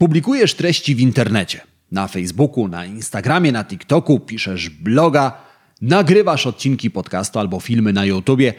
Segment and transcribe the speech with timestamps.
[0.00, 1.60] Publikujesz treści w internecie.
[1.92, 5.32] Na Facebooku, na Instagramie, na TikToku, piszesz bloga,
[5.80, 8.54] nagrywasz odcinki podcastu albo filmy na YouTubie,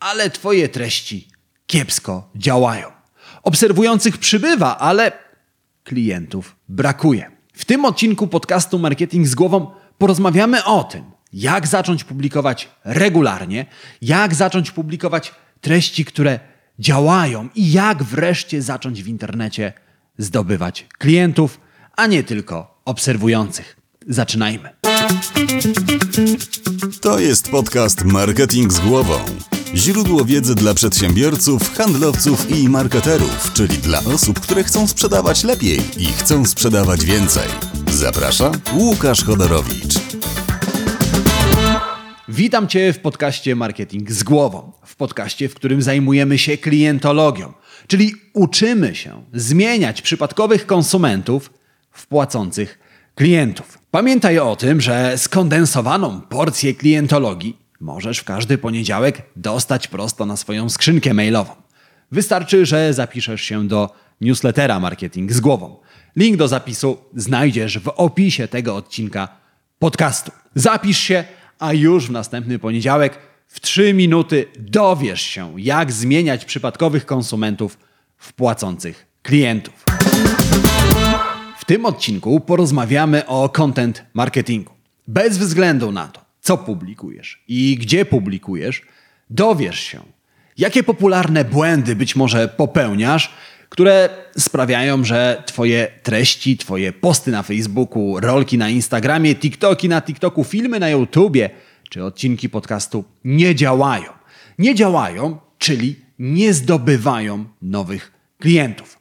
[0.00, 1.28] ale twoje treści
[1.66, 2.86] kiepsko działają.
[3.42, 5.12] Obserwujących przybywa, ale
[5.84, 7.30] klientów brakuje.
[7.52, 13.66] W tym odcinku podcastu Marketing z głową porozmawiamy o tym, jak zacząć publikować regularnie,
[14.02, 16.40] jak zacząć publikować treści, które
[16.78, 19.72] działają i jak wreszcie zacząć w internecie
[20.18, 21.60] zdobywać klientów,
[21.96, 23.76] a nie tylko obserwujących.
[24.08, 24.70] Zaczynajmy.
[27.00, 29.18] To jest podcast Marketing z głową.
[29.74, 36.06] Źródło wiedzy dla przedsiębiorców, handlowców i marketerów, czyli dla osób, które chcą sprzedawać lepiej i
[36.06, 37.48] chcą sprzedawać więcej.
[37.92, 39.94] Zaprasza Łukasz Chodorowicz.
[42.28, 44.72] Witam Cię w podcaście Marketing z głową.
[44.84, 47.52] W podcaście, w którym zajmujemy się klientologią,
[47.86, 51.52] czyli uczymy się zmieniać przypadkowych konsumentów
[51.90, 52.78] w płacących
[53.14, 53.78] klientów.
[53.90, 60.68] Pamiętaj o tym, że skondensowaną porcję klientologii możesz w każdy poniedziałek dostać prosto na swoją
[60.68, 61.52] skrzynkę mailową.
[62.12, 65.76] Wystarczy, że zapiszesz się do newslettera Marketing z głową.
[66.16, 69.28] Link do zapisu znajdziesz w opisie tego odcinka
[69.78, 70.32] podcastu.
[70.54, 71.24] Zapisz się,
[71.58, 73.18] a już w następny poniedziałek
[73.48, 77.78] w 3 minuty dowiesz się, jak zmieniać przypadkowych konsumentów
[78.16, 79.84] w płacących klientów.
[81.58, 84.72] W tym odcinku porozmawiamy o content marketingu.
[85.08, 88.82] Bez względu na to, co publikujesz i gdzie publikujesz,
[89.30, 90.00] dowiesz się,
[90.58, 93.32] jakie popularne błędy być może popełniasz,
[93.68, 100.44] które sprawiają, że Twoje treści, Twoje posty na Facebooku, rolki na Instagramie, TikToki na TikToku,
[100.44, 101.50] filmy na YouTubie
[101.90, 104.10] czy odcinki podcastu nie działają.
[104.58, 108.98] Nie działają, czyli nie zdobywają nowych klientów.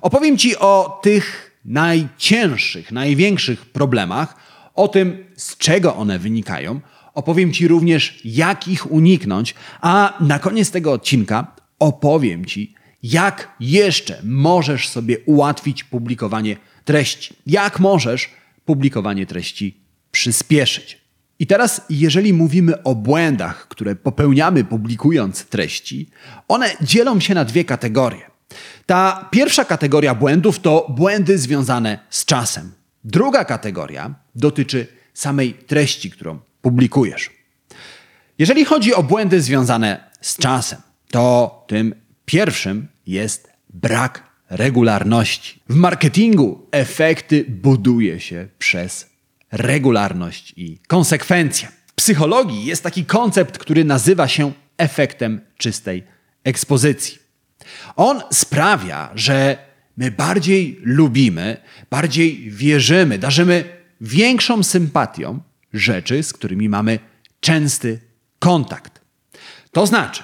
[0.00, 4.36] Opowiem Ci o tych najcięższych, największych problemach,
[4.74, 6.80] o tym, z czego one wynikają.
[7.14, 12.74] Opowiem Ci również, jak ich uniknąć, a na koniec tego odcinka opowiem Ci,
[13.04, 17.36] jak jeszcze możesz sobie ułatwić publikowanie treści.
[17.46, 18.30] Jak możesz
[18.64, 21.04] publikowanie treści przyspieszyć.
[21.38, 26.10] I teraz, jeżeli mówimy o błędach, które popełniamy publikując treści,
[26.48, 28.30] one dzielą się na dwie kategorie.
[28.86, 32.72] Ta pierwsza kategoria błędów to błędy związane z czasem.
[33.04, 37.30] Druga kategoria dotyczy samej treści, którą publikujesz.
[38.38, 40.78] Jeżeli chodzi o błędy związane z czasem,
[41.10, 41.94] to tym
[42.24, 45.60] pierwszym jest brak regularności.
[45.68, 49.10] W marketingu efekty buduje się przez
[49.52, 51.68] regularność i konsekwencje.
[51.86, 56.04] W psychologii jest taki koncept, który nazywa się efektem czystej
[56.44, 57.18] ekspozycji.
[57.96, 59.58] On sprawia, że
[59.96, 61.56] my bardziej lubimy,
[61.90, 63.64] bardziej wierzymy, darzymy
[64.00, 65.40] większą sympatią
[65.72, 66.98] rzeczy, z którymi mamy
[67.40, 68.00] częsty
[68.38, 69.00] kontakt.
[69.72, 70.22] To znaczy,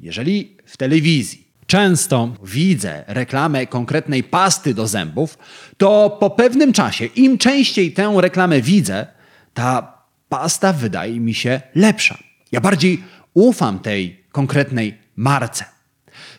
[0.00, 5.38] jeżeli w telewizji często widzę reklamę konkretnej pasty do zębów,
[5.76, 9.06] to po pewnym czasie, im częściej tę reklamę widzę,
[9.54, 12.18] ta pasta wydaje mi się lepsza.
[12.52, 13.02] Ja bardziej
[13.34, 15.64] ufam tej konkretnej marce.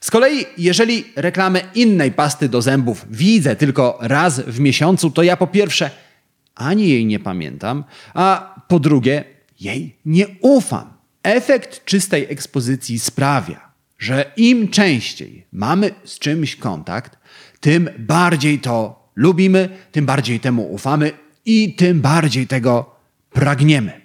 [0.02, 5.38] Z kolei, jeżeli reklamę innej pasty do zębów widzę tylko raz w miesiącu, to ja
[5.38, 5.90] po pierwsze
[6.56, 7.84] ani jej nie pamiętam,
[8.14, 9.24] a po drugie
[9.59, 10.94] jej nie ufam.
[11.24, 13.66] Efekt czystej ekspozycji sprawia,
[13.97, 17.18] że im częściej mamy z czymś kontakt,
[17.59, 21.12] tym bardziej to lubimy, tym bardziej temu ufamy
[21.46, 22.96] i tym bardziej tego
[23.30, 24.02] pragniemy.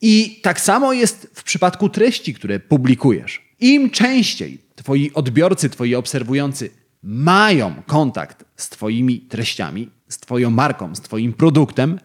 [0.00, 3.42] I tak samo jest w przypadku treści, które publikujesz.
[3.60, 6.70] Im częściej Twoi odbiorcy, Twoi obserwujący
[7.02, 11.98] mają kontakt z Twoimi treściami, z Twoją marką, z Twoim produktem,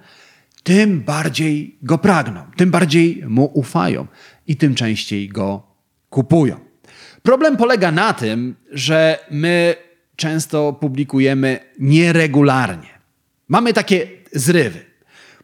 [0.63, 4.07] tym bardziej go pragną, tym bardziej mu ufają
[4.47, 5.63] i tym częściej go
[6.09, 6.66] kupują.
[7.27, 9.75] Problem polega na tym, że my
[10.15, 12.87] często publikujemy nieregularnie.
[13.47, 14.79] Mamy takie zrywy.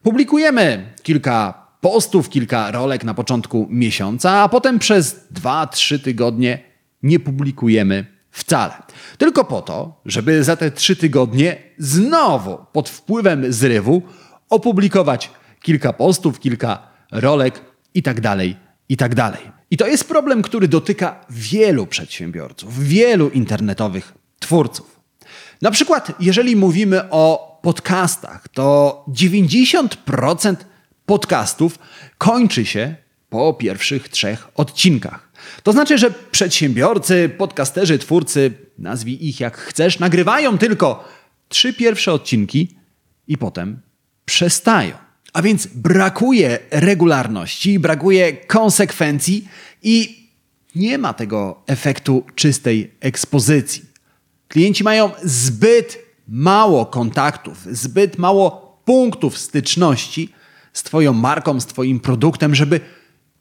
[0.03, 6.59] Publikujemy kilka postów, kilka rolek na początku miesiąca, a potem przez 2-3 tygodnie
[7.03, 8.73] nie publikujemy wcale.
[9.17, 14.01] Tylko po to, żeby za te 3 tygodnie znowu pod wpływem zrywu
[14.49, 15.31] opublikować
[15.61, 17.61] kilka postów, kilka rolek
[17.93, 18.55] i tak dalej,
[18.93, 19.41] i tak dalej.
[19.71, 24.99] I to jest problem, który dotyka wielu przedsiębiorców, wielu internetowych twórców.
[25.61, 30.55] Na przykład, jeżeli mówimy o podcastach, to 90%
[31.05, 31.79] podcastów
[32.17, 32.95] kończy się
[33.29, 35.31] po pierwszych trzech odcinkach.
[35.63, 41.09] To znaczy, że przedsiębiorcy, podcasterzy, twórcy, nazwij ich jak chcesz, nagrywają tylko
[41.49, 42.75] trzy pierwsze odcinki
[43.27, 43.81] i potem
[44.25, 45.12] przestają.
[45.33, 49.47] A więc brakuje regularności, brakuje konsekwencji
[49.83, 50.23] i
[50.75, 53.85] nie ma tego efektu czystej ekspozycji.
[54.47, 60.33] Klienci mają zbyt mało kontaktów, zbyt mało punktów styczności
[60.73, 62.79] z Twoją marką, z Twoim produktem, żeby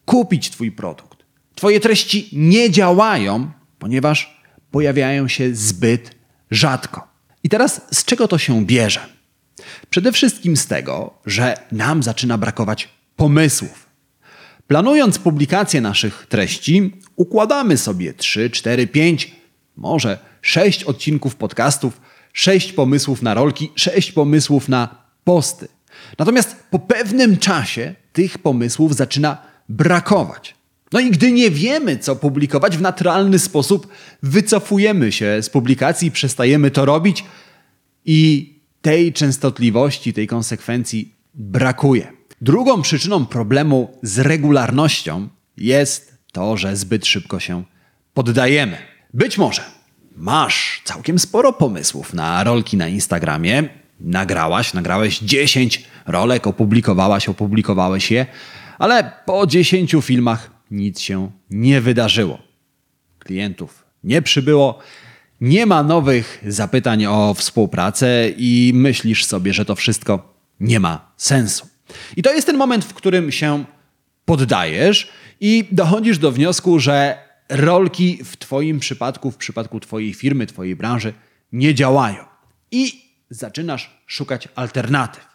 [0.05, 1.19] kupić Twój produkt.
[1.55, 6.17] Twoje treści nie działają, ponieważ pojawiają się zbyt
[6.50, 7.09] rzadko.
[7.44, 9.21] I teraz z czego to się bierze?
[9.90, 13.87] Przede wszystkim z tego, że nam zaczyna brakować pomysłów.
[14.66, 19.37] Planując publikację naszych treści, układamy sobie 3, 4, 5,
[19.76, 22.00] może 6 odcinków podcastów,
[22.32, 25.69] 6 pomysłów na rolki, 6 pomysłów na posty.
[26.19, 29.38] Natomiast po pewnym czasie tych pomysłów zaczyna
[29.69, 30.55] brakować.
[30.93, 33.88] No i gdy nie wiemy, co publikować w naturalny sposób,
[34.22, 37.25] wycofujemy się z publikacji, przestajemy to robić
[38.05, 38.52] i
[38.82, 42.12] tej częstotliwości, tej konsekwencji brakuje.
[42.40, 47.64] Drugą przyczyną problemu z regularnością jest to, że zbyt szybko się
[48.14, 48.76] poddajemy.
[49.14, 49.62] Być może
[50.17, 53.69] masz całkiem sporo pomysłów na rolki na Instagramie.
[54.00, 58.26] Nagrałaś, nagrałeś 10 rolek, opublikowałaś, opublikowałeś je,
[58.79, 62.38] ale po 10 filmach nic się nie wydarzyło.
[63.19, 64.79] Klientów nie przybyło,
[65.43, 71.69] nie ma nowych zapytań o współpracę i myślisz sobie, że to wszystko nie ma sensu.
[72.17, 73.65] I to jest ten moment, w którym się
[74.25, 75.11] poddajesz
[75.41, 77.19] i dochodzisz do wniosku, że
[77.49, 81.12] rolki w Twoim przypadku, w przypadku Twojej firmy, Twojej branży
[81.53, 82.25] nie działają.
[82.71, 85.27] I zaczynasz szukać alternatyw.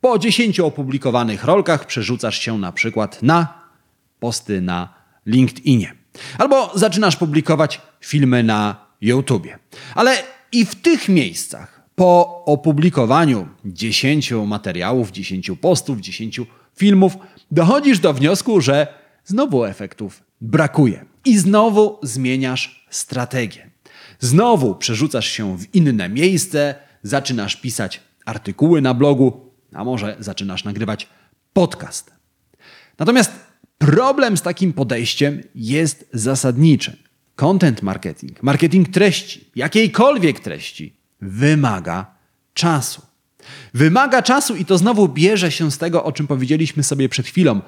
[0.00, 3.62] Po 10 opublikowanych rolkach przerzucasz się na przykład na
[4.20, 4.94] posty na
[5.26, 5.94] LinkedInie.
[6.38, 9.58] Albo zaczynasz publikować filmy na YouTubie.
[9.94, 10.22] Ale
[10.52, 16.40] i w tych miejscach, po opublikowaniu 10 materiałów, 10 postów, 10
[16.76, 17.16] filmów,
[17.50, 18.86] dochodzisz do wniosku, że
[19.24, 21.04] znowu efektów brakuje.
[21.24, 23.70] I znowu zmieniasz strategię.
[24.20, 31.08] Znowu przerzucasz się w inne miejsce, zaczynasz pisać artykuły na blogu, a może zaczynasz nagrywać
[31.52, 32.10] podcast.
[32.98, 33.32] Natomiast
[33.78, 36.96] Problem z takim podejściem jest zasadniczy.
[37.36, 42.06] Content marketing, marketing treści, jakiejkolwiek treści, wymaga
[42.54, 43.02] czasu.
[43.74, 47.60] Wymaga czasu i to znowu bierze się z tego, o czym powiedzieliśmy sobie przed chwilą,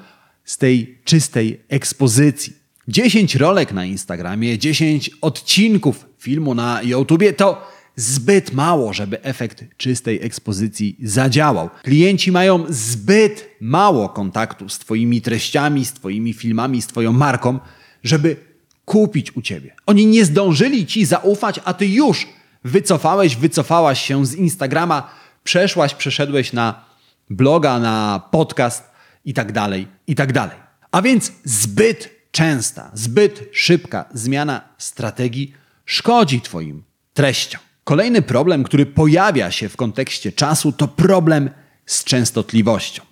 [0.44, 2.52] z tej czystej ekspozycji.
[2.88, 10.20] 10 rolek na Instagramie, 10 odcinków filmu na YouTubie to zbyt mało, żeby efekt czystej
[10.22, 11.70] ekspozycji zadziałał.
[11.82, 17.58] Klienci mają zbyt mało kontaktu z Twoimi treściami, z Twoimi filmami, z Twoją marką,
[18.04, 18.47] żeby
[18.88, 19.74] kupić u Ciebie.
[19.86, 22.26] Oni nie zdążyli Ci zaufać, a Ty już
[22.64, 25.10] wycofałeś, wycofałaś się z Instagrama,
[25.44, 26.84] przeszłaś, przeszedłeś na
[27.30, 28.90] bloga, na podcast
[29.24, 30.56] i tak dalej, i tak dalej.
[30.90, 36.82] A więc zbyt częsta, zbyt szybka zmiana strategii szkodzi Twoim
[37.14, 37.60] treściom.
[37.84, 41.50] Kolejny problem, który pojawia się w kontekście czasu, to problem
[41.86, 43.02] z częstotliwością.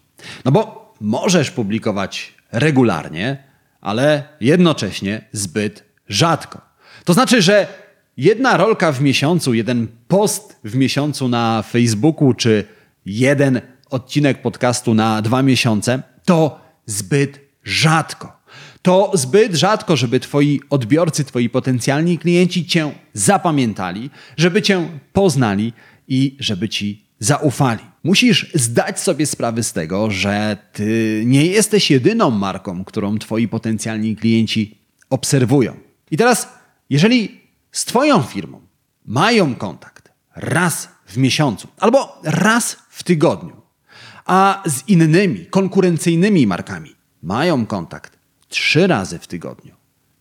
[0.44, 3.45] No bo możesz publikować regularnie,
[3.80, 6.60] ale jednocześnie zbyt rzadko.
[7.04, 7.66] To znaczy, że
[8.16, 12.64] jedna rolka w miesiącu, jeden post w miesiącu na Facebooku, czy
[13.06, 13.60] jeden
[13.90, 18.36] odcinek podcastu na dwa miesiące, to zbyt rzadko.
[18.82, 25.72] To zbyt rzadko, żeby twoi odbiorcy, twoi potencjalni klienci cię zapamiętali, żeby cię poznali
[26.08, 27.84] i żeby ci zaufali.
[28.04, 34.16] Musisz zdać sobie sprawę z tego, że ty nie jesteś jedyną marką, którą twoi potencjalni
[34.16, 34.78] klienci
[35.10, 35.76] obserwują.
[36.10, 36.48] I teraz,
[36.90, 37.40] jeżeli
[37.72, 38.60] z twoją firmą
[39.04, 43.56] mają kontakt raz w miesiącu albo raz w tygodniu,
[44.26, 48.18] a z innymi konkurencyjnymi markami mają kontakt
[48.48, 49.74] trzy razy w tygodniu,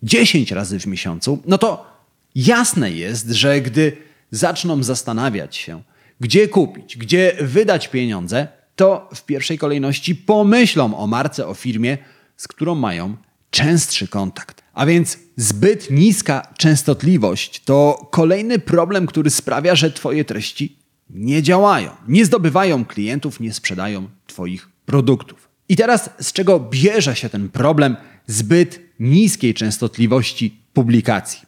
[0.04, 1.96] dziesięć razy w miesiącu, no to
[2.36, 3.98] jasne jest, że gdy
[4.32, 5.82] zaczną zastanawiać się,
[6.20, 11.98] gdzie kupić, gdzie wydać pieniądze, to w pierwszej kolejności pomyślą o marce, o firmie,
[12.38, 13.16] z którą mają
[13.50, 14.64] częstszy kontakt.
[14.74, 20.80] A więc zbyt niska częstotliwość to kolejny problem, który sprawia, że Twoje treści
[21.10, 25.50] nie działają, nie zdobywają klientów, nie sprzedają Twoich produktów.
[25.70, 27.96] I teraz z czego bierze się ten problem
[28.28, 31.42] zbyt niskiej częstotliwości publikacji.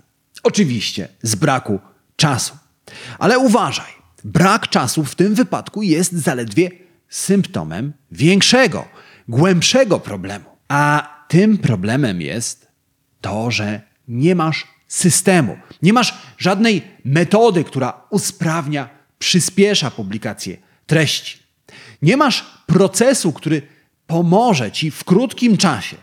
[0.44, 1.80] Oczywiście z braku
[2.16, 2.58] czasu.
[3.20, 3.92] Ale uważaj,
[4.28, 6.72] brak czasu w tym wypadku jest zaledwie
[7.10, 8.86] symptomem większego,
[9.28, 10.46] głębszego problemu.
[10.68, 12.68] A tym problemem jest
[13.22, 21.40] to, że nie masz systemu, nie masz żadnej metody, która usprawnia przyspiesza publikację treści.
[22.02, 23.62] Nie masz procesu, który
[24.08, 25.98] pomoże ci w krótkim czasie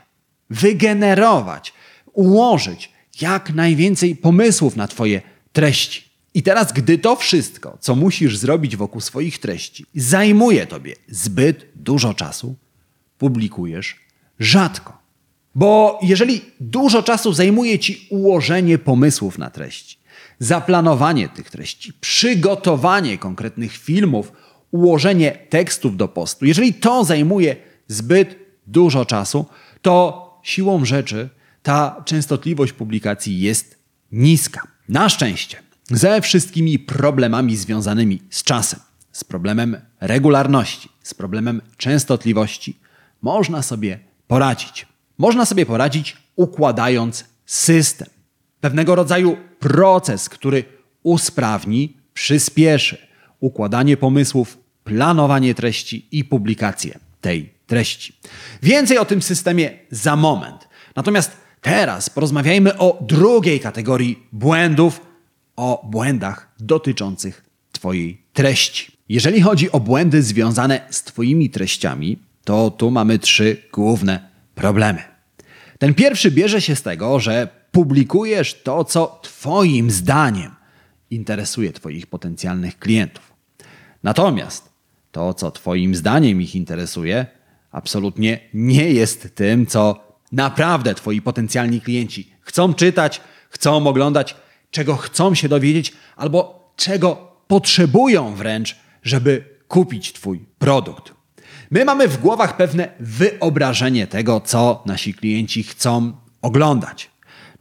[0.50, 1.73] wygenerować,
[2.12, 6.13] ułożyć jak najwięcej pomysłów na Twoje treści.
[6.35, 12.14] I teraz, gdy to wszystko, co musisz zrobić wokół swoich treści, zajmuje Tobie zbyt dużo
[12.14, 12.55] czasu,
[13.19, 13.97] publikujesz
[14.38, 14.99] rzadko.
[15.55, 19.99] Bo jeżeli dużo czasu zajmuje Ci ułożenie pomysłów na treści,
[20.38, 24.33] zaplanowanie tych treści, przygotowanie konkretnych filmów,
[24.71, 27.57] ułożenie tekstów do postu, jeżeli to zajmuje
[27.88, 28.37] zbyt
[28.67, 29.47] dużo czasu,
[29.83, 31.29] to siłą rzeczy
[31.62, 33.79] ta częstotliwość publikacji jest
[34.12, 34.62] niska.
[34.88, 38.81] Na szczęście, ze wszystkimi problemami związanymi z czasem,
[39.12, 42.79] z problemem regularności, z problemem częstotliwości,
[43.23, 44.87] można sobie poradzić.
[45.19, 48.09] Można sobie poradzić układając system.
[48.61, 50.64] Pewnego rodzaju proces, który
[51.03, 52.99] usprawni, przyspieszy
[53.41, 58.17] układanie pomysłów, planowanie treści i publikację tej treści.
[58.62, 60.69] Więcej o tym systemie za moment.
[60.97, 65.00] Natomiast teraz porozmawiajmy o drugiej kategorii błędów,
[65.56, 68.92] o błędach dotyczących Twojej treści.
[69.08, 75.02] Jeżeli chodzi o błędy związane z Twoimi treściami, to tu mamy trzy główne problemy.
[75.78, 80.50] Ten pierwszy bierze się z tego, że publikujesz to, co Twoim zdaniem
[81.11, 83.32] interesuje Twoich potencjalnych klientów.
[84.02, 84.68] Natomiast
[85.12, 87.26] to, co Twoim zdaniem ich interesuje,
[87.70, 93.20] absolutnie nie jest tym, co naprawdę Twoi potencjalni klienci chcą czytać,
[93.50, 94.37] chcą oglądać,
[94.75, 101.12] czego chcą się dowiedzieć, albo czego potrzebują wręcz, żeby kupić Twój produkt.
[101.71, 106.12] My mamy w głowach pewne wyobrażenie tego, co nasi klienci chcą
[106.43, 107.11] oglądać.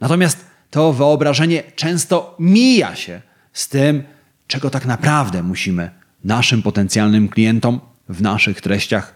[0.00, 4.04] Natomiast to wyobrażenie często mija się z tym,
[4.46, 5.90] czego tak naprawdę musimy
[6.24, 9.14] naszym potencjalnym klientom w naszych treściach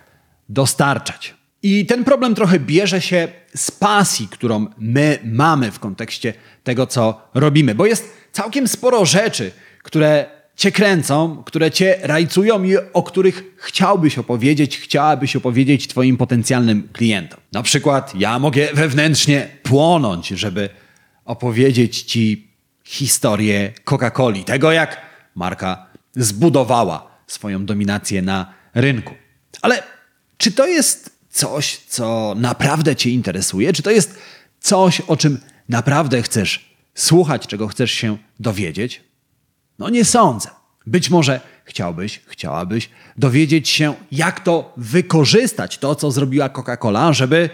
[0.48, 1.37] dostarczać.
[1.62, 6.34] I ten problem trochę bierze się z pasji, którą my mamy w kontekście
[6.64, 9.50] tego, co robimy, bo jest całkiem sporo rzeczy,
[9.82, 16.88] które cię kręcą, które cię rajcują i o których chciałbyś opowiedzieć, chciałabyś opowiedzieć Twoim potencjalnym
[16.92, 17.40] klientom.
[17.52, 20.68] Na przykład ja mogę wewnętrznie płonąć, żeby
[21.24, 22.48] opowiedzieć Ci
[22.84, 25.00] historię Coca-Coli, tego jak
[25.34, 25.86] marka
[26.16, 29.14] zbudowała swoją dominację na rynku.
[29.62, 29.82] Ale
[30.38, 33.72] czy to jest coś, co naprawdę Cię interesuje?
[33.72, 34.18] Czy to jest
[34.60, 39.04] coś, o czym naprawdę chcesz słuchać, czego chcesz się dowiedzieć?
[39.78, 40.50] No nie sądzę.
[40.86, 47.50] Być może chciałbyś, chciałabyś dowiedzieć się, jak to wykorzystać, to co zrobiła Coca-Cola, żeby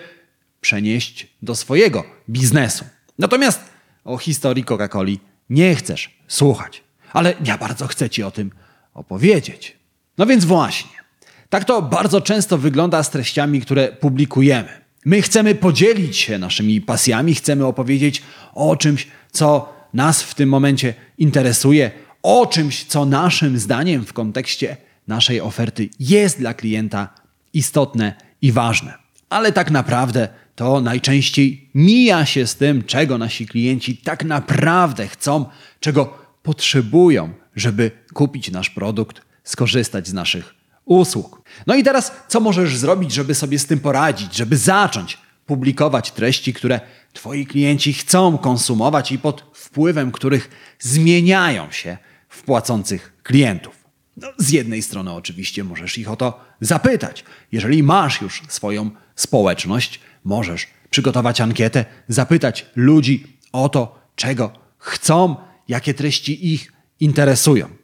[0.60, 2.84] przenieść do swojego biznesu.
[3.18, 3.60] Natomiast
[4.04, 5.18] o historii Coca-Coli
[5.50, 6.82] nie chcesz słuchać.
[7.12, 8.50] Ale ja bardzo chcę Ci o tym
[8.94, 9.76] opowiedzieć.
[10.18, 11.03] No więc właśnie.
[11.48, 14.68] Tak to bardzo często wygląda z treściami, które publikujemy.
[15.04, 18.22] My chcemy podzielić się naszymi pasjami, chcemy opowiedzieć
[18.54, 21.90] o czymś, co nas w tym momencie interesuje,
[22.22, 24.76] o czymś, co naszym zdaniem w kontekście
[25.08, 27.08] naszej oferty jest dla klienta
[27.52, 28.94] istotne i ważne.
[29.28, 35.46] Ale tak naprawdę to najczęściej mija się z tym, czego nasi klienci tak naprawdę chcą,
[35.80, 41.42] czego potrzebują, żeby kupić nasz produkt, skorzystać z naszych usług.
[41.66, 46.54] No i teraz, co możesz zrobić, żeby sobie z tym poradzić, żeby zacząć publikować treści,
[46.54, 46.80] które
[47.12, 50.50] Twoi klienci chcą konsumować i pod wpływem których
[50.80, 51.98] zmieniają się
[52.28, 53.84] w płacących klientów?
[54.16, 57.24] No, z jednej strony, oczywiście, możesz ich o to zapytać.
[57.52, 65.36] Jeżeli masz już swoją społeczność, możesz przygotować ankietę, zapytać ludzi o to, czego chcą,
[65.68, 67.83] jakie treści ich interesują.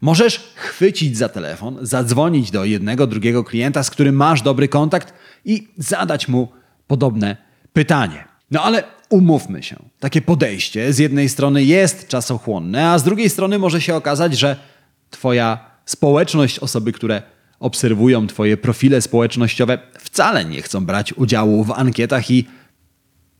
[0.00, 5.68] Możesz chwycić za telefon, zadzwonić do jednego, drugiego klienta, z którym masz dobry kontakt i
[5.78, 6.48] zadać mu
[6.86, 7.36] podobne
[7.72, 8.24] pytanie.
[8.50, 13.58] No ale umówmy się, takie podejście z jednej strony jest czasochłonne, a z drugiej strony
[13.58, 14.56] może się okazać, że
[15.10, 17.22] Twoja społeczność, osoby, które
[17.60, 22.44] obserwują Twoje profile społecznościowe, wcale nie chcą brać udziału w ankietach i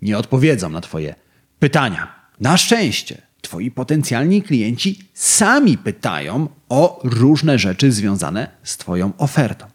[0.02, 1.14] nie odpowiedzą na Twoje
[1.58, 2.14] pytania.
[2.40, 9.66] Na szczęście Twoi potencjalni klienci sami pytają o różne rzeczy związane z Twoją ofertą.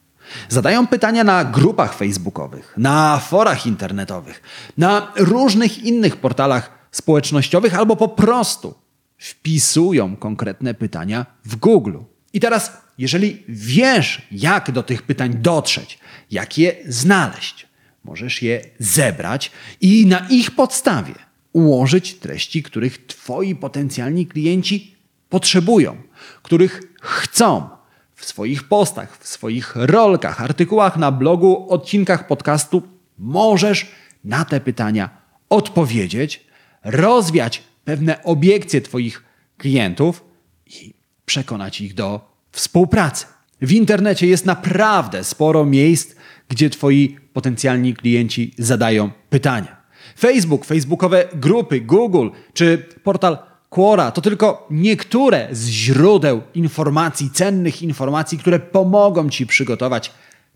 [0.49, 4.41] Zadają pytania na grupach facebookowych, na forach internetowych,
[4.77, 8.75] na różnych innych portalach społecznościowych albo po prostu
[9.17, 11.97] wpisują konkretne pytania w Google.
[12.33, 15.99] I teraz, jeżeli wiesz, jak do tych pytań dotrzeć,
[16.31, 17.67] jak je znaleźć,
[18.03, 24.95] możesz je zebrać i na ich podstawie ułożyć treści, których Twoi potencjalni klienci
[25.29, 25.97] potrzebują,
[26.43, 27.69] których chcą
[28.15, 32.83] w swoich postach, w swoich rolkach, artykułach na blogu, odcinkach podcastu,
[33.17, 33.91] możesz
[34.23, 35.09] na te pytania
[35.49, 36.45] odpowiedzieć,
[36.83, 39.23] rozwiać pewne obiekcje Twoich
[39.57, 40.23] klientów
[40.65, 40.93] i
[41.25, 43.25] przekonać ich do współpracy.
[43.61, 46.15] W internecie jest naprawdę sporo miejsc,
[46.49, 49.78] gdzie Twoi potencjalni klienci zadają pytania.
[50.19, 53.37] Facebook, facebookowe grupy, Google czy portal
[53.69, 60.11] Quora to tylko niektóre z źródeł informacji, cennych informacji, które pomogą Ci przygotować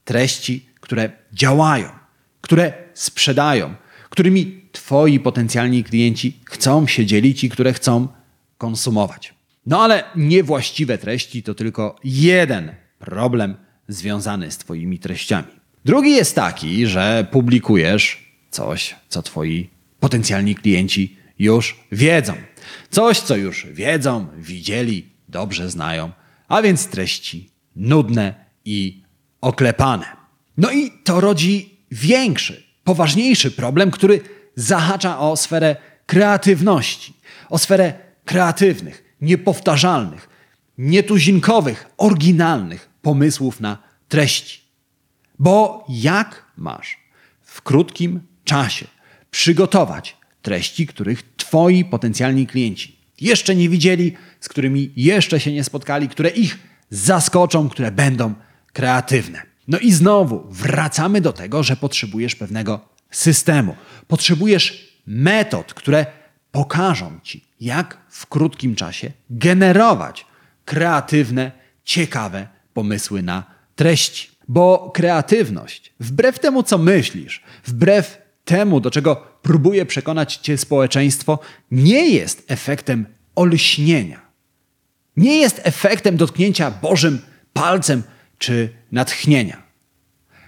[0.05, 1.89] treści, które działają,
[2.41, 3.75] które sprzedają,
[4.09, 8.07] którymi Twoi potencjalni klienci chcą się dzielić i które chcą
[8.57, 9.33] konsumować.
[9.65, 13.55] No ale niewłaściwe treści to tylko jeden problem
[13.87, 15.47] związany z Twoimi treściami.
[15.85, 18.22] Drugi jest taki, że publikujesz
[18.53, 19.69] coś, co Twoi
[19.99, 22.33] potencjalni klienci już wiedzą.
[22.89, 26.11] Coś, co już wiedzą, widzieli, dobrze znają,
[26.47, 29.03] a więc treści nudne i
[29.41, 30.05] oklepane.
[30.57, 34.21] No i to rodzi większy, poważniejszy problem, który
[34.55, 37.13] zahacza o sferę kreatywności,
[37.49, 37.93] o sferę
[38.25, 40.29] kreatywnych, niepowtarzalnych,
[40.77, 44.61] nietuzinkowych, oryginalnych pomysłów na treści.
[45.39, 46.99] Bo jak masz
[47.41, 48.21] w krótkim
[48.53, 48.87] czasie
[49.31, 56.09] przygotować treści, których Twoi potencjalni klienci jeszcze nie widzieli, z którymi jeszcze się nie spotkali,
[56.09, 58.33] które ich zaskoczą, które będą
[58.73, 59.41] kreatywne.
[59.67, 62.79] No i znowu wracamy do tego, że potrzebujesz pewnego
[63.11, 63.75] systemu.
[64.07, 66.05] Potrzebujesz metod, które
[66.51, 70.25] pokażą Ci, jak w krótkim czasie generować
[70.65, 71.51] kreatywne,
[71.83, 73.43] ciekawe pomysły na
[73.75, 74.29] treści.
[74.47, 81.39] Bo kreatywność, wbrew temu, co myślisz, wbrew temu, do czego próbuje przekonać cię społeczeństwo,
[81.71, 84.21] nie jest efektem olśnienia.
[85.17, 87.21] Nie jest efektem dotknięcia Bożym
[87.53, 88.03] palcem
[88.37, 89.63] czy natchnienia.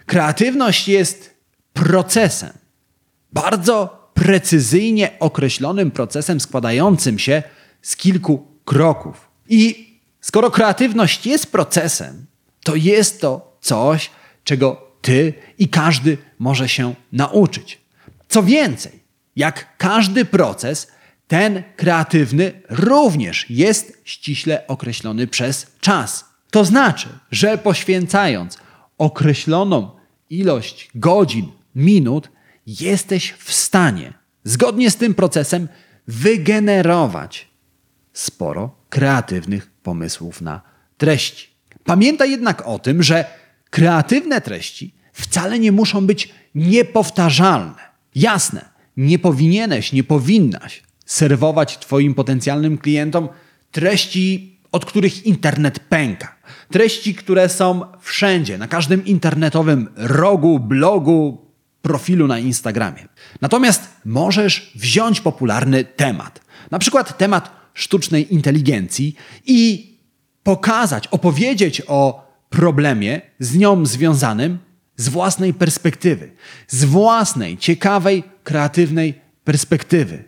[0.05, 1.35] Kreatywność jest
[1.73, 2.53] procesem,
[3.33, 7.43] bardzo precyzyjnie określonym procesem składającym się
[7.81, 9.29] z kilku kroków.
[9.49, 9.89] I
[10.21, 12.25] skoro kreatywność jest procesem,
[12.63, 14.09] to jest to coś,
[14.43, 17.84] czego ty i każdy może się nauczyć.
[18.27, 19.03] Co więcej,
[19.35, 20.87] jak każdy proces,
[21.27, 26.25] ten kreatywny również jest ściśle określony przez czas.
[26.51, 28.57] To znaczy, że poświęcając
[28.97, 29.91] określoną
[30.29, 32.29] ilość godzin, minut,
[32.67, 35.67] jesteś w stanie, zgodnie z tym procesem,
[36.07, 37.47] wygenerować
[38.13, 40.61] sporo kreatywnych pomysłów na
[40.97, 41.47] treści.
[41.83, 43.25] Pamiętaj jednak o tym, że
[43.69, 47.94] kreatywne treści wcale nie muszą być niepowtarzalne.
[48.15, 48.65] Jasne,
[48.97, 53.29] nie powinieneś, nie powinnaś serwować Twoim potencjalnym klientom
[53.71, 56.35] treści, od których internet pęka.
[56.71, 61.45] Treści, które są wszędzie, na każdym internetowym rogu, blogu,
[61.81, 63.07] profilu na Instagramie.
[63.41, 69.91] Natomiast możesz wziąć popularny temat, na przykład temat sztucznej inteligencji i
[70.43, 74.57] pokazać, opowiedzieć o problemie z nią związanym
[74.97, 76.31] z własnej perspektywy,
[76.67, 80.23] z własnej, ciekawej, kreatywnej perspektywy.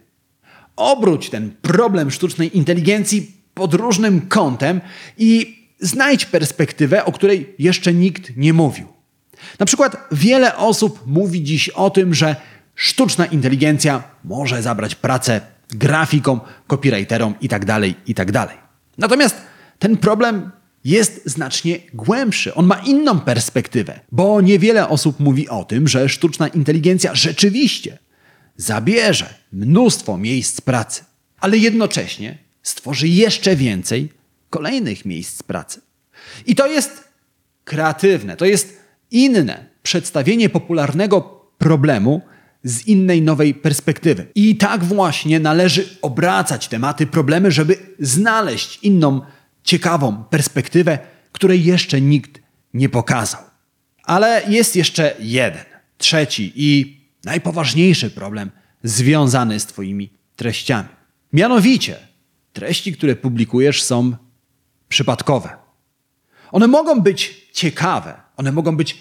[0.75, 4.81] Obróć ten problem sztucznej inteligencji pod różnym kątem
[5.17, 8.87] i znajdź perspektywę, o której jeszcze nikt nie mówił.
[9.59, 12.35] Na przykład wiele osób mówi dziś o tym, że
[12.75, 18.31] sztuczna inteligencja może zabrać pracę grafikom, copywriterom itd., tak itd.
[18.31, 18.57] Tak
[18.97, 19.35] Natomiast
[19.79, 20.51] ten problem
[20.87, 22.53] jest znacznie głębszy.
[22.53, 27.97] On ma inną perspektywę, bo niewiele osób mówi o tym, że sztuczna inteligencja rzeczywiście
[28.57, 31.03] zabierze mnóstwo miejsc pracy,
[31.39, 34.09] ale jednocześnie stworzy jeszcze więcej
[34.49, 35.81] kolejnych miejsc pracy.
[36.45, 37.03] I to jest
[37.63, 38.77] kreatywne, to jest
[39.11, 41.21] inne przedstawienie popularnego
[41.57, 42.21] problemu
[42.63, 44.27] z innej nowej perspektywy.
[44.35, 49.21] I tak właśnie należy obracać tematy, problemy, żeby znaleźć inną
[49.67, 50.99] ciekawą perspektywę,
[51.31, 52.41] której jeszcze nikt
[52.73, 53.41] nie pokazał.
[54.03, 55.65] Ale jest jeszcze jeden,
[55.97, 58.51] trzeci i najpoważniejszy problem
[58.83, 60.89] związany z Twoimi treściami.
[61.33, 61.95] Mianowicie,
[62.53, 64.15] treści, które publikujesz, są
[64.89, 65.49] przypadkowe.
[66.51, 68.97] One mogą być ciekawe, one mogą być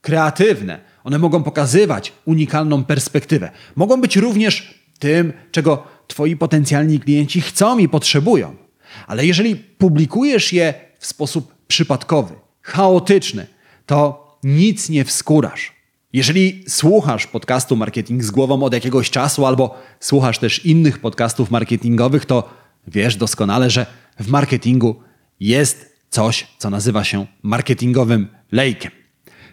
[0.00, 3.50] kreatywne, one mogą pokazywać unikalną perspektywę.
[3.76, 8.67] Mogą być również tym, czego Twoi potencjalni klienci chcą i potrzebują.
[9.06, 13.46] Ale jeżeli publikujesz je w sposób przypadkowy, chaotyczny,
[13.86, 15.72] to nic nie wskórasz.
[16.12, 22.26] Jeżeli słuchasz podcastu Marketing z głową od jakiegoś czasu, albo słuchasz też innych podcastów marketingowych,
[22.26, 22.48] to
[22.86, 23.86] wiesz doskonale, że
[24.20, 25.02] w marketingu
[25.40, 28.92] jest coś, co nazywa się marketingowym lejkiem.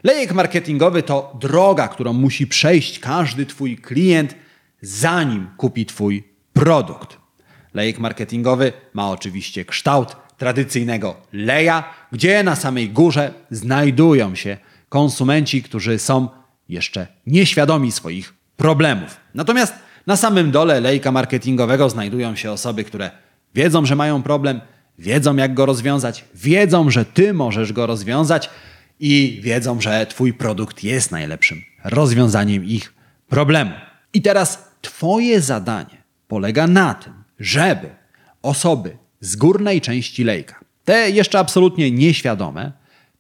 [0.03, 4.35] Lejek marketingowy to droga, którą musi przejść każdy Twój klient,
[4.81, 7.24] zanim kupi Twój produkt.
[7.75, 14.57] Lejek marketingowy ma oczywiście kształt tradycyjnego leja, gdzie na samej górze znajdują się
[14.89, 16.29] konsumenci, którzy są
[16.69, 19.17] jeszcze nieświadomi swoich problemów.
[19.33, 19.73] Natomiast
[20.07, 23.11] na samym dole lejka marketingowego znajdują się osoby, które
[23.55, 24.61] wiedzą, że mają problem,
[24.99, 28.49] wiedzą jak go rozwiązać, wiedzą, że ty możesz go rozwiązać
[28.99, 32.93] i wiedzą, że twój produkt jest najlepszym rozwiązaniem ich
[33.27, 33.71] problemu.
[34.13, 37.89] I teraz twoje zadanie polega na tym, żeby
[38.41, 42.71] osoby z górnej części lejka, te jeszcze absolutnie nieświadome,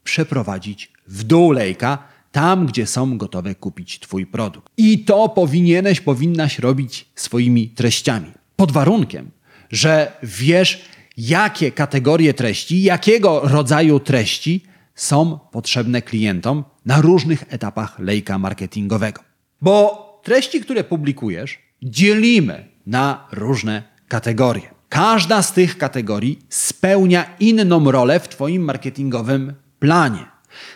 [0.03, 1.97] przeprowadzić w dół lejka,
[2.31, 4.73] tam gdzie są gotowe kupić Twój produkt.
[4.77, 8.31] I to powinieneś, powinnaś robić swoimi treściami.
[8.55, 9.31] Pod warunkiem,
[9.71, 10.81] że wiesz,
[11.17, 14.61] jakie kategorie treści, jakiego rodzaju treści
[14.95, 19.21] są potrzebne klientom na różnych etapach lejka marketingowego.
[19.61, 24.75] Bo treści, które publikujesz, dzielimy na różne kategorie.
[24.89, 30.25] Każda z tych kategorii spełnia inną rolę w Twoim marketingowym planie.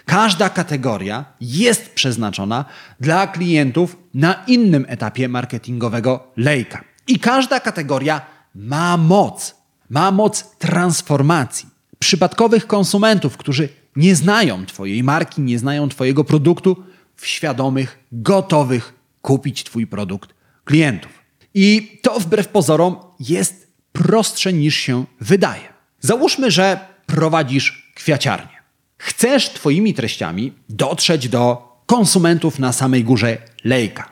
[0.06, 2.66] Każda kategoria jest przeznaczona
[3.00, 6.84] dla klientów na innym etapie marketingowego lejka.
[7.08, 8.22] I każda kategoria
[8.56, 9.56] ma moc,
[9.90, 11.70] ma moc transformacji.
[12.00, 16.84] Przypadkowych konsumentów, którzy nie znają Twojej marki, nie znają Twojego produktu,
[17.16, 20.34] w świadomych, gotowych kupić Twój produkt
[20.66, 21.12] klientów.
[21.54, 25.74] I to wbrew pozorom jest prostsze niż się wydaje.
[26.00, 28.60] Załóżmy, że prowadzisz kwiaciarnię.
[28.98, 34.10] Chcesz Twoimi treściami dotrzeć do konsumentów na samej górze lejka.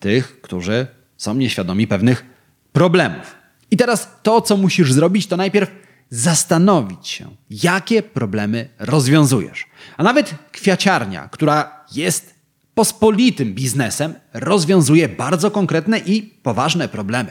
[0.00, 2.24] Tych, którzy są nieświadomi pewnych
[2.72, 3.34] problemów.
[3.70, 5.70] I teraz to, co musisz zrobić, to najpierw
[6.10, 9.66] zastanowić się, jakie problemy rozwiązujesz.
[9.96, 12.34] A nawet kwiaciarnia, która jest
[12.74, 17.30] pospolitym biznesem, rozwiązuje bardzo konkretne i poważne problemy.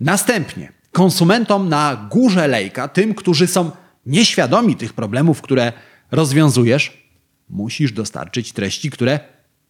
[0.00, 3.70] Następnie konsumentom na górze lejka, tym, którzy są
[4.06, 5.72] nieświadomi tych problemów, które
[6.10, 7.08] rozwiązujesz,
[7.50, 9.20] musisz dostarczyć treści, które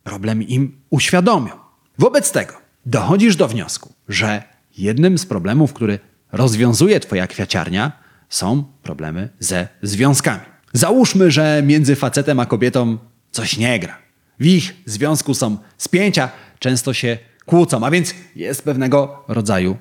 [0.05, 1.51] problem im uświadomią.
[1.99, 2.53] Wobec tego
[2.87, 4.43] dochodzisz do wniosku, że
[4.79, 5.99] jednym z problemów, który
[6.33, 7.93] rozwiązuje Twoja kwiaciarnia,
[8.29, 10.41] są problemy ze związkami.
[10.73, 12.99] Załóżmy, że między facetem a kobietą
[13.31, 13.99] coś nie gra.
[14.41, 19.77] W ich związku są spięcia, często się kłócą, a więc jest pewnego rodzaju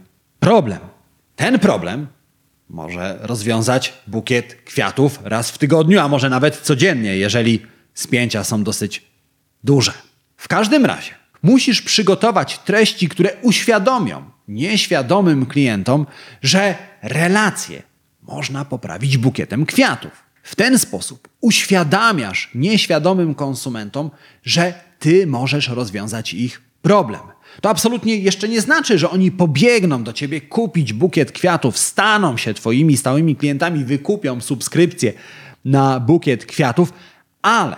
[0.47, 0.79] problem.
[1.35, 2.07] Ten problem
[2.69, 9.05] może rozwiązać bukiet kwiatów raz w tygodniu, a może nawet codziennie, jeżeli spięcia są dosyć
[9.63, 9.91] duże.
[10.37, 11.11] W każdym razie
[11.43, 16.05] musisz przygotować treści, które uświadomią nieświadomym klientom,
[16.41, 17.83] że relacje
[18.21, 20.11] można poprawić bukietem kwiatów.
[20.43, 24.11] W ten sposób uświadamiasz nieświadomym konsumentom,
[24.43, 27.21] że ty możesz rozwiązać ich problem.
[27.61, 32.53] To absolutnie jeszcze nie znaczy, że oni pobiegną do ciebie kupić bukiet kwiatów, staną się
[32.53, 35.13] twoimi stałymi klientami, wykupią subskrypcję
[35.65, 36.93] na bukiet kwiatów,
[37.41, 37.75] ale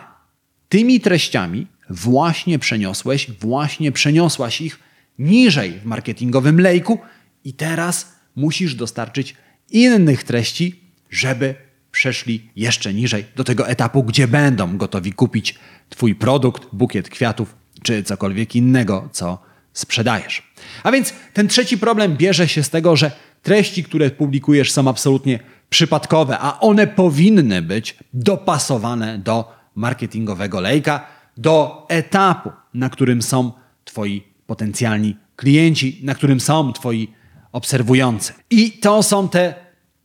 [0.70, 4.80] tymi treściami właśnie przeniosłeś, właśnie przeniosłaś ich
[5.20, 7.00] niżej w marketingowym lejku
[7.44, 9.36] i teraz musisz dostarczyć
[9.70, 11.56] innych treści, żeby
[11.92, 15.56] przeszli jeszcze niżej do tego etapu, gdzie będą gotowi kupić
[15.90, 19.49] Twój produkt, bukiet kwiatów czy cokolwiek innego, co
[19.80, 20.54] sprzedajesz.
[20.84, 23.12] A więc ten trzeci problem bierze się z tego, że
[23.42, 25.40] treści, które publikujesz, są absolutnie
[25.70, 33.52] przypadkowe, a one powinny być dopasowane do marketingowego lejka, do etapu, na którym są
[33.86, 37.14] Twoi potencjalni klienci, na którym są Twoi
[37.52, 38.34] obserwujący.
[38.50, 39.54] I to są te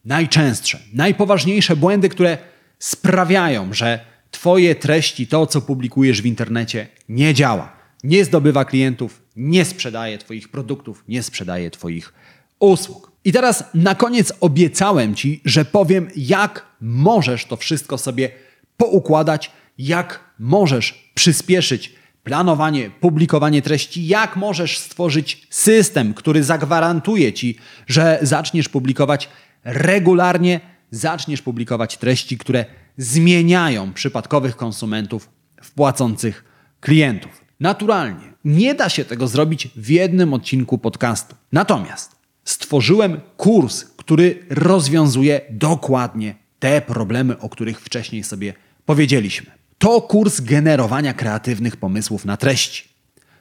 [0.04, 2.38] najczęstsze, najpoważniejsze błędy, które
[2.78, 7.72] sprawiają, że Twoje treści, to co publikujesz w internecie, nie działa,
[8.04, 12.12] nie zdobywa klientów, nie sprzedaje Twoich produktów, nie sprzedaje Twoich
[12.58, 13.12] usług.
[13.24, 18.30] I teraz na koniec obiecałem Ci, że powiem, jak możesz to wszystko sobie
[18.76, 21.92] poukładać, jak możesz przyspieszyć
[22.24, 29.28] planowanie, publikowanie treści, jak możesz stworzyć system, który zagwarantuje Ci, że zaczniesz publikować
[29.64, 32.64] regularnie, zaczniesz publikować treści, które
[32.96, 35.28] zmieniają przypadkowych konsumentów
[35.62, 36.44] w płacących
[36.80, 37.43] klientów.
[37.60, 41.34] Naturalnie nie da się tego zrobić w jednym odcinku podcastu.
[41.52, 48.54] Natomiast stworzyłem kurs, który rozwiązuje dokładnie te problemy, o których wcześniej sobie
[48.86, 49.50] powiedzieliśmy.
[49.78, 52.88] To kurs generowania kreatywnych pomysłów na treści.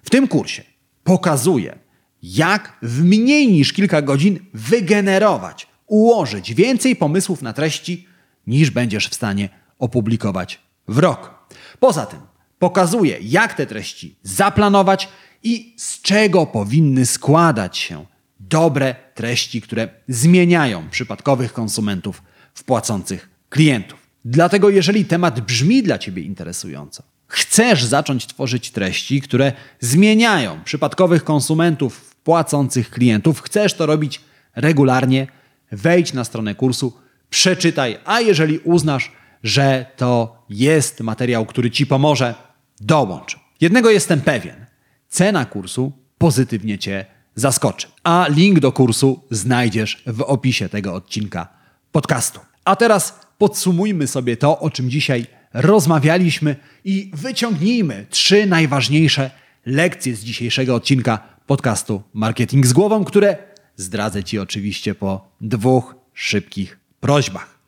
[0.04, 0.64] W tym kursie
[1.04, 1.80] pokazuję,
[2.24, 8.08] jak w mniej niż kilka godzin wygenerować, ułożyć więcej pomysłów na treści
[8.48, 9.50] niż będziesz w stanie
[9.80, 11.48] opublikować w rok.
[11.80, 12.20] Poza tym
[12.64, 15.10] pokazuje, jak te treści zaplanować
[15.44, 18.06] i z czego powinny składać się
[18.40, 22.22] dobre treści, które zmieniają przypadkowych konsumentów
[22.54, 24.00] w płacących klientów.
[24.26, 31.98] Dlatego, jeżeli temat brzmi dla Ciebie interesująco, chcesz zacząć tworzyć treści, które zmieniają przypadkowych konsumentów
[31.98, 34.22] w płacących klientów, chcesz to robić
[34.56, 35.28] regularnie,
[35.72, 36.94] wejdź na stronę kursu,
[37.30, 39.12] przeczytaj, a jeżeli uznasz,
[39.44, 42.53] że to jest materiał, który Ci pomoże,
[42.86, 43.40] dołącz.
[43.62, 44.66] Jednego jestem pewien.
[45.10, 47.88] Cena kursu pozytywnie Cię zaskoczy.
[48.04, 51.48] A link do kursu znajdziesz w opisie tego odcinka
[51.92, 52.40] podcastu.
[52.66, 59.32] A teraz podsumujmy sobie to, o czym dzisiaj rozmawialiśmy i wyciągnijmy trzy najważniejsze
[59.66, 63.38] lekcje z dzisiejszego odcinka podcastu Marketing z głową, które
[63.76, 67.60] zdradzę Ci oczywiście po dwóch szybkich prośbach.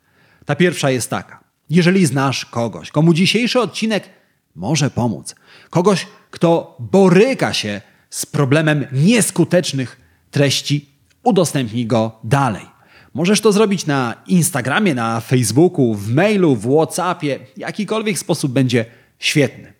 [0.44, 1.44] Ta pierwsza jest taka.
[1.70, 4.08] Jeżeli znasz kogoś, komu dzisiejszy odcinek
[4.56, 5.34] może pomóc,
[5.70, 10.88] kogoś, kto boryka się z problemem nieskutecznych treści,
[11.22, 12.66] udostępnij go dalej.
[13.14, 18.84] Możesz to zrobić na Instagramie, na Facebooku, w mailu, w WhatsAppie, jakikolwiek sposób będzie
[19.18, 19.72] świetny.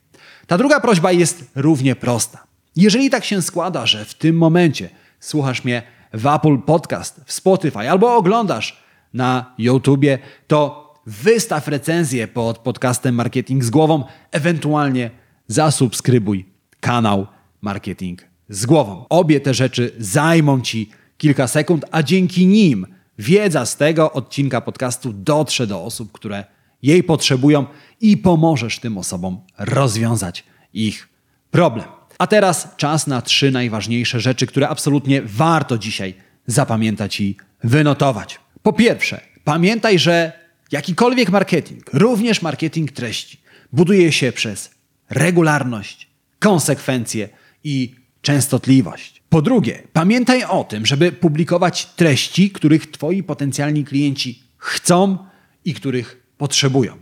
[0.47, 2.47] Ta druga prośba jest równie prosta.
[2.77, 4.89] Jeżeli tak się składa, że w tym momencie
[5.21, 8.83] słuchasz mnie w Apple Podcast, w Spotify albo oglądasz
[9.15, 15.11] na YouTubie, to wystaw recenzję pod podcastem Marketing z głową, ewentualnie
[15.49, 16.47] zasubskrybuj
[16.81, 17.27] kanał
[17.61, 19.05] Marketing z głową.
[19.09, 22.87] Obie te rzeczy zajmą Ci kilka sekund, a dzięki nim
[23.19, 26.45] wiedza z tego odcinka podcastu dotrze do osób, które
[26.83, 27.67] jej potrzebują
[28.01, 31.09] i pomożesz tym osobom rozwiązać ich
[31.51, 31.87] problem.
[32.19, 36.15] A teraz czas na trzy najważniejsze rzeczy, które absolutnie warto dzisiaj
[36.47, 38.41] zapamiętać i wynotować.
[38.63, 43.41] Po pierwsze, pamiętaj, że jakikolwiek marketing, również marketing treści,
[43.73, 44.71] buduje się przez
[45.11, 47.29] regularność, konsekwencje
[47.65, 49.23] i częstotliwość.
[49.29, 55.19] Po drugie, pamiętaj o tym, żeby publikować treści, których Twoi potencjalni klienci chcą
[55.65, 56.97] i których potrzebują.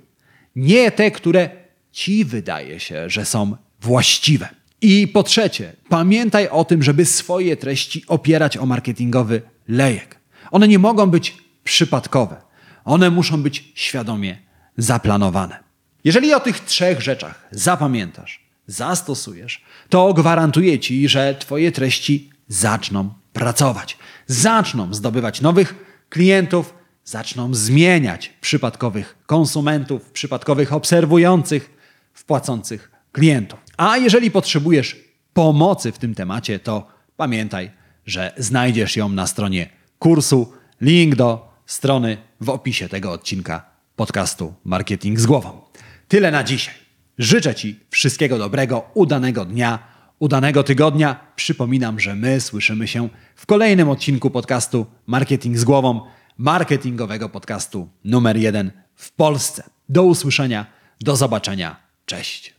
[0.57, 1.51] Nie te, które
[1.93, 4.49] Ci wydaje się, że są właściwe.
[4.81, 10.19] I po trzecie, pamiętaj o tym, żeby swoje treści opierać o marketingowy lejek.
[10.51, 12.37] One nie mogą być przypadkowe.
[12.85, 14.39] One muszą być świadomie
[14.77, 15.59] zaplanowane.
[16.05, 23.99] Jeżeli o tych trzech rzeczach zapamiętasz, zastosujesz, to gwarantuję Ci, że Twoje treści zaczną pracować.
[24.27, 25.75] Zaczną zdobywać nowych
[26.09, 31.71] klientów, zaczną zmieniać przypadkowych konsumentów, przypadkowych obserwujących,
[32.15, 33.59] wpłacących klientów.
[33.77, 34.97] A jeżeli potrzebujesz
[35.33, 37.71] pomocy w tym temacie, to pamiętaj,
[38.07, 40.53] że znajdziesz ją na stronie kursu.
[40.81, 43.65] Link do strony w opisie tego odcinka
[43.97, 45.61] podcastu Marketing z głową.
[46.09, 46.75] Tyle na dzisiaj.
[47.19, 49.79] Życzę Ci wszystkiego dobrego, udanego dnia,
[50.19, 51.33] udanego tygodnia.
[51.37, 56.01] Przypominam, że my słyszymy się w kolejnym odcinku podcastu Marketing z głową,
[56.39, 59.63] marketingowego podcastu numer jeden w Polsce.
[59.89, 60.67] Do usłyszenia,
[61.01, 61.77] do zobaczenia.
[62.07, 62.55] Cześć.